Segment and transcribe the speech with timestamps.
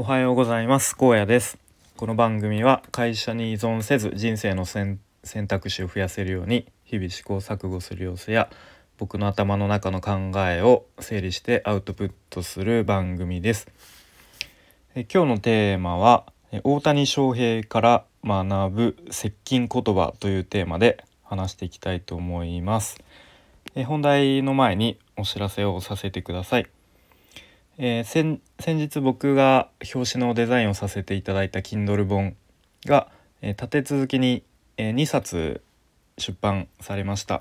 [0.00, 0.96] おはようございます。
[0.96, 1.58] 高野です。
[1.96, 5.00] この番組は会社に依存せず人生の選
[5.48, 8.48] 択肢を増やせるように日々試行錯誤する様子や
[8.96, 13.66] 僕の頭の中の考えを整理してアウトプットする番組です。
[14.94, 16.26] え今日のテーマは
[16.62, 23.00] 大谷翔平から学ぶ接近言葉というテーマで話していきたいと思います。
[23.74, 26.68] え本題の前にお知らせをさせてください。
[27.80, 28.40] えー、先
[28.76, 32.34] 日僕が表紙のデザインをさせていただいた Kindle 本
[32.84, 33.08] が、
[33.40, 34.42] えー、立て続けに、
[34.76, 35.62] えー、2冊
[36.18, 37.40] 出版されました、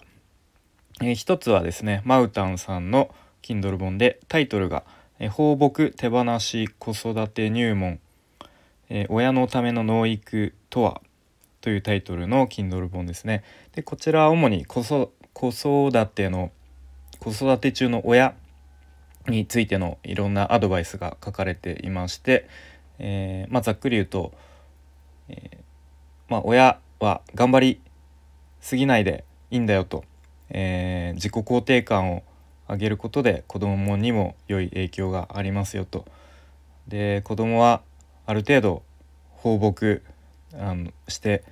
[1.02, 3.09] えー、一つはですねマウタンさんの
[3.42, 4.84] Kindle 本でタイトルが
[5.18, 8.00] 「え、放牧手放し子育て入門、
[8.90, 11.02] え、親のための農育とは」
[11.62, 13.44] というタイトルの Kindle 本ですね。
[13.73, 15.09] でこちらは主に子育
[16.06, 16.52] ての
[17.17, 18.36] 子育て中の親
[19.27, 22.48] についてのいろんなアドバイスが書かれていまして、
[22.99, 24.34] えー、まあ、ざっくり言うと、
[25.30, 25.58] えー、
[26.30, 27.81] まあ、親は頑張り
[28.61, 30.03] すぎないでいいんだよと、
[30.50, 32.23] えー、自己肯定感を
[32.67, 36.05] 上げることで子供にも良い影響がありますよと。
[36.88, 37.81] で子供は
[38.25, 38.83] ある程度
[39.31, 40.02] 放牧
[40.53, 41.44] あのして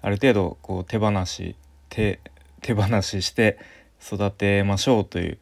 [0.00, 1.56] ある程度こう手放し
[1.88, 2.20] 手
[2.60, 3.58] 手放しして
[4.02, 5.38] 育てましょうという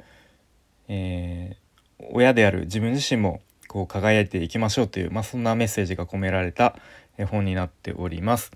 [0.89, 6.77] えー、親である自分自身もこう輝いていきましょうという、まあ、そんなメッセージが込められた
[7.31, 8.53] 本になっております。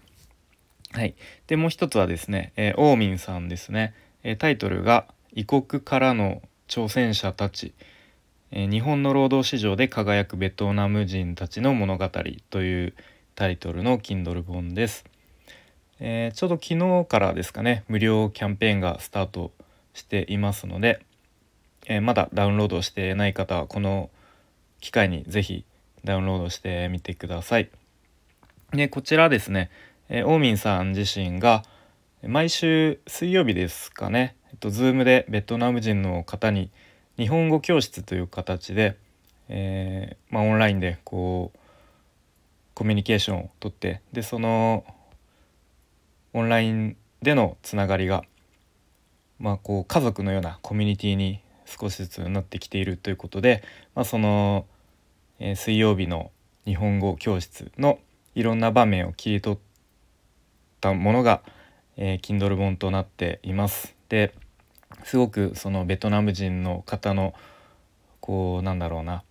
[0.92, 1.14] はい、
[1.46, 7.74] でもう一つはですね、えー、オーミンさんですね、えー、タイトルが「異国からの挑戦者たち」
[8.52, 12.08] えー、日本の労働市場で輝くベトナム人たちの物語」
[12.50, 12.94] という
[13.34, 15.04] タイトルの Kindle 本です。
[15.98, 19.52] えー、ちょうど昨日からですかね無料キャンペーンがスタート
[19.94, 21.00] していますので、
[21.86, 24.10] えー、まだダウンロードしてない方はこの
[24.80, 25.64] 機会に是非
[26.04, 27.70] ダウンロードしてみてください。
[28.72, 29.70] でこちらですね、
[30.08, 31.62] えー、オーミンさん自身が
[32.22, 36.70] 毎週水曜日ですかね、えっと、Zoom でベトナム人の方に
[37.16, 38.96] 日本語教室という形で、
[39.48, 41.58] えー、まあ、オンラインでこう
[42.74, 44.84] コミュニケーションをとってでその
[46.32, 48.24] オンラインでのつながりが、
[49.38, 53.62] まあ、こう家族のようなコミュニティに少しずつなってきているということで、
[53.94, 54.66] まあ、その、
[55.38, 56.30] えー、水曜日の
[56.64, 57.98] 日本語教室の
[58.34, 59.58] いろんな場面を切り取っ
[60.80, 61.42] たものが、
[61.96, 63.94] えー、Kindle 本となっています。
[64.08, 64.32] で
[65.04, 67.34] すごくそのベトナム人の方の
[68.20, 69.22] こうなんだろうな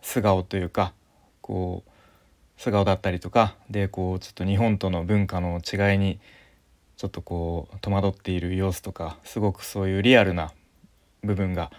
[0.00, 0.92] 素顔というか
[1.40, 6.18] こう素顔だったりとかでこうちょっと日本との文化の違いに
[6.96, 10.52] ちょっとこう戸惑っている様子とかすごくそういうリアルな
[11.22, 11.70] 部分が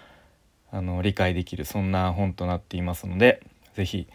[0.70, 3.42] あの理解できるそんな本となっていますので
[3.74, 4.08] 是非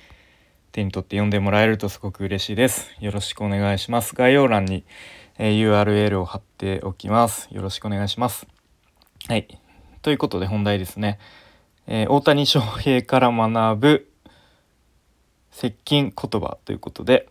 [0.72, 2.96] 手に取って読んでもらえるとすごく嬉しいです。
[3.00, 4.14] よろしくお願いします。
[4.14, 4.84] 概要欄に、
[5.38, 7.48] えー、URL を貼っておきます。
[7.52, 8.48] よろしくお願いします。
[9.28, 9.48] はい。
[10.02, 11.20] ということで本題ですね。
[11.88, 14.12] えー、大谷翔平から学ぶ
[15.52, 17.28] 接近言葉ということで、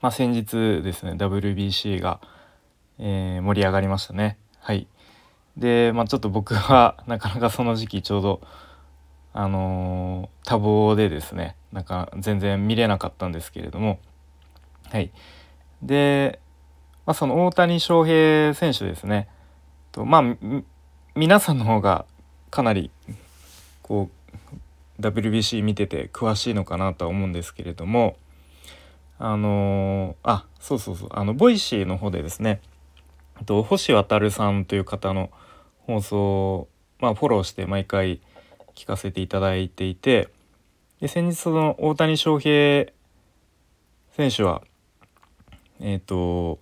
[0.00, 2.20] まあ、先日ですね WBC が、
[2.98, 4.36] えー、盛り上がりましたね。
[4.58, 4.88] はい。
[5.56, 8.40] で、まあ、ちょっと僕は なかなかその時期ちょうど
[9.34, 13.98] あのー、多忙でですねなんか全然見れなかったんですけれども
[14.90, 15.10] はい。
[15.82, 16.38] で、
[17.06, 19.28] まあ、その大谷翔平選手ですね。
[19.90, 20.22] とまあ
[21.14, 22.04] 皆さんの方が
[22.50, 22.90] かなり
[23.82, 24.10] こ
[24.98, 28.16] う WBC 見てて詳しいのかなとは思うんですけれども
[29.18, 32.60] あのー、あそうそうそうあのボイシーの方でですね
[33.46, 35.30] と星渉さんという方の
[35.86, 36.68] 放送
[37.02, 38.20] まあ、フォローして毎回
[38.76, 40.28] 聞かせていただいていて
[41.00, 42.92] で先日その大谷翔平
[44.16, 44.62] 選手は
[45.80, 46.60] えっ、ー、と、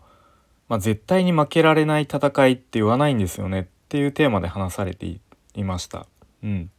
[0.69, 5.21] まあ、絶対に負けられない戦いって言わないんですよねっていうテーマで話されて
[5.55, 6.07] いました。
[6.43, 6.71] うん、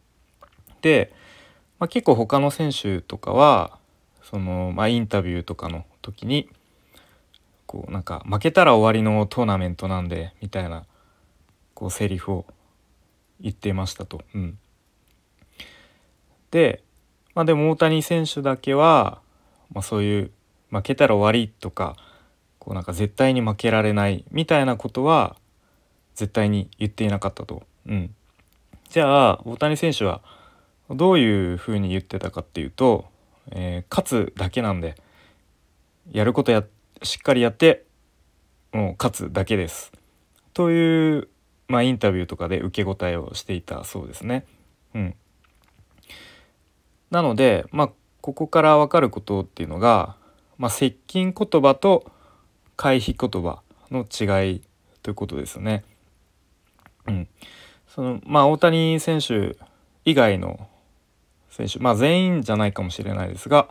[0.81, 1.13] で、
[1.77, 3.77] まあ、結構他の選手とかは
[4.23, 6.49] その、まあ、インタビューとかの時に
[7.71, 10.83] こうなんか負けたら終わりのトーナメントなんでみたいな
[11.73, 12.45] こうセリフを
[13.39, 14.19] 言っていましたと。
[14.35, 14.59] うん、
[16.51, 16.83] で、
[17.33, 19.21] まあ、でも大谷選手だけは、
[19.71, 20.31] まあ、そういう
[20.69, 21.95] 負けたら終わりとか
[22.59, 25.37] こうなんか絶対に負けられないみたいなことは
[26.15, 27.63] 絶対に言っていなかったと。
[27.87, 28.13] うん、
[28.89, 30.21] じゃあ大谷選手は
[30.89, 33.05] どういうふうに言ってたかっていうと、
[33.51, 34.95] えー、勝つだけなんで
[36.11, 37.85] やることやってしっかりやって
[38.71, 39.91] もう勝つだけです。
[40.53, 41.27] という
[41.71, 44.45] まあ、インタビューとかで受け答えをしていたそうですね。
[44.93, 45.15] うん、
[47.09, 47.89] なので、まあ、
[48.19, 50.17] ここから分かることっていうのが、
[50.57, 52.11] まあ、接近言葉と
[52.75, 54.61] 回避言葉の違い
[55.01, 55.85] ということですね。
[57.07, 57.27] うん、
[57.87, 59.55] そのまあ大谷選手
[60.03, 60.67] 以外の
[61.49, 63.69] 選手まあ全員じゃないかもしれないですが、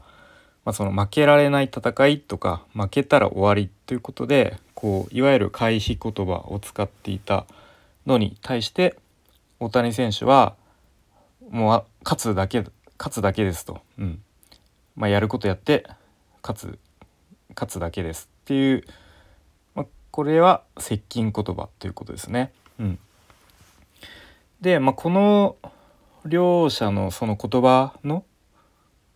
[0.64, 7.46] まあ、その負けられない戦いとか負けたら終わりということでこういわゆる回避言葉を使っていた
[8.06, 8.96] のに対して
[9.58, 10.54] 大谷選手は
[11.50, 12.64] もう勝つだけ
[12.98, 14.22] 勝つだけですと、うん。
[14.94, 15.86] まあ、やることやって
[16.42, 16.78] 勝つ
[17.54, 18.84] 勝つだけですっていう、
[19.74, 22.52] まあ、これは接近言葉ということですね。
[22.78, 22.98] うん、
[24.60, 25.56] で、まあ、この
[26.26, 28.24] 両者のその言葉の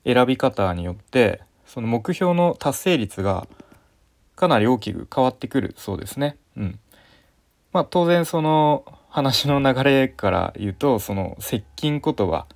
[0.04, 3.46] 選び方によってその目標の達成率が
[4.36, 6.36] かなり大きく変わってくるそうですね。
[6.56, 6.78] うん、
[7.72, 12.46] まあ当然その話の流れから言うとその接近言葉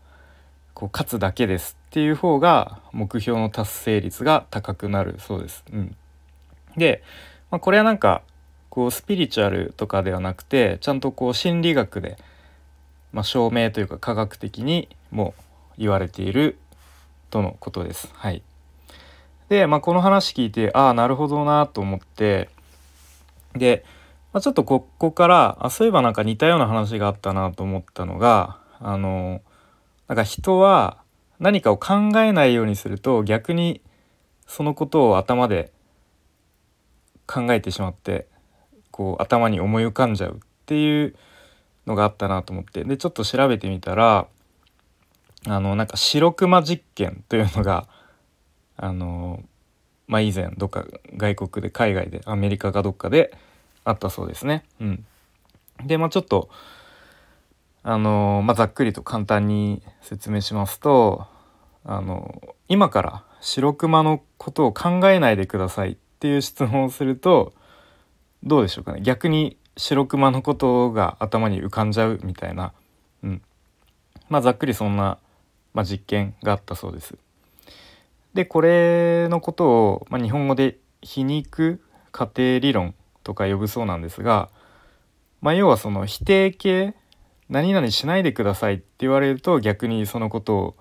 [0.74, 5.64] こう勝つだけですっていう方が目標の達成率が高くなるそうです。
[5.72, 5.96] うん、
[6.76, 7.02] で、
[7.50, 8.22] まあ、これはなんか
[8.68, 12.18] こうスピリチュアルとかではなくてちゃんとこう心理学で
[13.12, 15.34] まあ、証明というか科学的にも
[15.76, 16.58] 言われている
[17.30, 18.10] とのことです。
[18.14, 18.42] はい、
[19.48, 22.48] で、まあ、この話聞いてああなるほどなと思って
[23.54, 23.84] で、
[24.32, 29.40] まあ、ちょっとここからあそういえばなんか似たような話があったなと思ったのがあの
[30.06, 30.98] なんか人は
[31.40, 33.80] 何かを考えないようにすると逆に
[34.46, 35.72] そのことを頭で
[37.26, 38.26] 考えてしまって
[38.90, 41.14] こう頭に思い浮かんじゃうっていう
[41.86, 44.26] のがあったなと思ってでちょっと調べてみたら
[45.46, 47.86] あのなんか白熊実験というのが
[48.76, 49.42] あの
[50.06, 50.84] まあ以前どっか
[51.16, 53.36] 外国で海外でアメリカかどっかで
[53.84, 54.64] あったそうですね。
[54.80, 55.06] うん、
[55.84, 56.48] でまあちょっと
[57.84, 61.26] あのまあ、ざっくりと簡単に説明しますと
[61.84, 67.54] あの今から白熊のことを考えないでくださいっていう質問をすると
[68.42, 69.00] どうでしょうかね。
[69.00, 72.72] 逆に白熊のことが頭に浮かんじゃうみたいな、
[73.22, 73.42] うん、
[74.28, 75.18] まあざっくりそんな、
[75.78, 77.14] まあ、実験があったそうです。
[78.34, 81.80] でこれのことを、まあ、日本語で皮肉
[82.10, 84.48] 仮定理論とか呼ぶそうなんですが、
[85.40, 86.94] まあ、要はその否定形
[87.48, 90.74] 何々しないでくださいって言われると逆にそのことを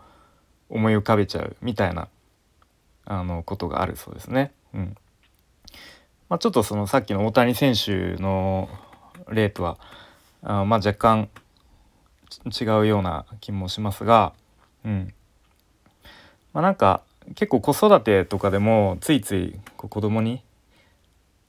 [0.68, 2.08] 思い浮かべちゃうみたいな
[3.06, 4.52] あのことがあるそうですね。
[4.74, 4.98] うん
[6.28, 8.68] まあ、ちょっとそのさっきの大谷選手の
[9.30, 9.78] 例とは
[10.42, 11.30] あまあ若干
[12.46, 14.34] 違うような気もしますが、
[14.86, 15.14] うん。
[16.54, 17.02] まあ、なんか
[17.36, 20.42] 結構子育てとかでもついついこう子供に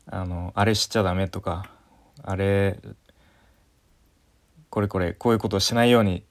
[0.07, 1.71] あのあれしちゃダメとか
[2.23, 2.79] あれ
[4.71, 6.25] これこれこういうことをしないように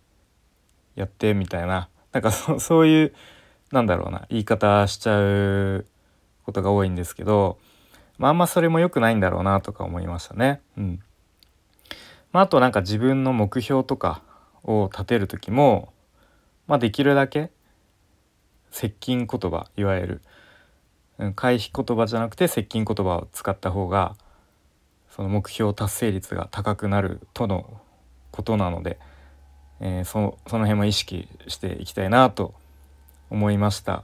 [0.95, 1.89] やってみたいな。
[2.11, 3.13] なんかそ そういう
[3.71, 5.85] なんだろうな言い方しちゃう
[6.45, 7.59] ことが多いんですけど、
[8.17, 10.61] まあ、あんまそれも良くないんだろうなとか思いましたね。
[10.77, 11.03] うん。
[12.31, 14.21] まあ、あとなんか自分の目標とか
[14.63, 15.93] を立てる時も、
[16.67, 17.49] まあ、できるだけ
[18.71, 20.21] 接近言葉いわゆる
[21.35, 24.15] 回避言葉じゃなくて接近言葉を使った方が
[25.09, 27.81] その目標達成率が高くなるとの
[28.31, 28.99] ことなので、
[29.79, 32.53] えー、そその辺も意識していきたいなと
[33.29, 34.03] 思いました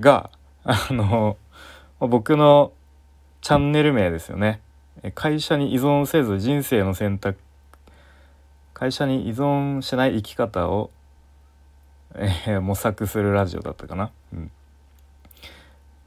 [0.00, 0.30] が
[0.64, 1.36] あの
[2.00, 2.72] 僕の
[3.40, 4.60] チャンネル名ですよね。
[5.14, 7.38] 会社に依存せず人生の選択
[8.78, 10.92] 会社に依存しない生き方を、
[12.14, 14.10] えー、模索するラジオだったかな？
[14.32, 14.50] うん、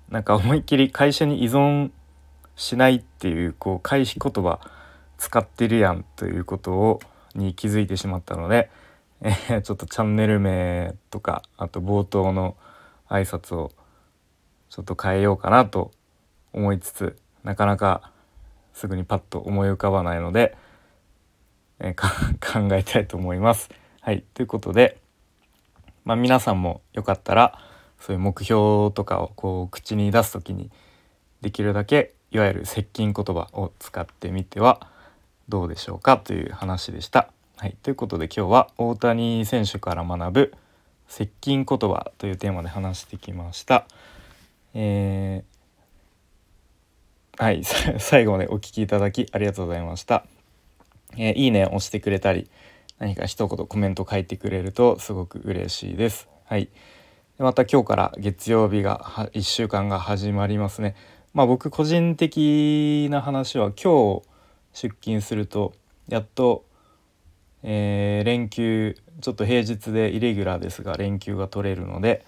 [0.10, 1.91] なんか思いっきり会社に依存
[2.55, 4.60] しないっていうこう回避言葉
[5.17, 7.00] 使ってるやんということを
[7.36, 8.70] に気づいてしまったので、
[9.22, 12.58] えー、ちょっとチャンネル名とかあと冒頭の
[13.10, 13.72] 挨拶を
[14.70, 15.91] ちょっと変えようかなと
[16.53, 18.12] 思いつつなかなか
[18.74, 20.55] すぐにパッと思い浮かばないので
[21.84, 21.98] えー、
[22.70, 23.70] 考えたいと思います。
[24.01, 25.00] はい、ということで、
[26.03, 27.60] まあ、皆さんもよかったら
[28.00, 30.72] そういう目標とかをこう口に出す時に
[31.41, 34.88] できるだけいわゆる接近言葉を使ってみては
[35.50, 37.31] どうでしょうかという話でした。
[37.58, 40.53] はい、ということで今日は大谷選手から学ぶ
[41.08, 43.86] 接近言葉というテーマで話してきました。
[44.74, 47.63] えー、はい
[48.00, 50.25] 最後までお聴きいただきありがとうございました。
[51.17, 52.50] えー、いいね押してくれたり
[53.01, 56.29] 何か一言コメント書いてくれるとすごく嬉しいです。
[56.46, 56.70] はい、
[57.39, 59.00] また今日から月曜日が
[59.34, 60.96] 1週間が始まりますね。
[61.34, 64.22] まあ僕個人的な話は今日
[64.74, 65.74] 出勤すると
[66.10, 66.63] やっと、
[67.63, 72.24] えー、連休ちょっと平日でイレギュラーですが連休が取れるので、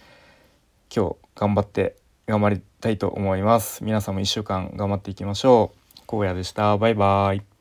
[0.94, 3.84] 今日頑張って頑張りたいと思います。
[3.84, 5.72] 皆さんも1週間頑張っていきましょ
[6.10, 6.18] う。
[6.18, 6.76] 荒野でした。
[6.80, 7.53] バイバイ。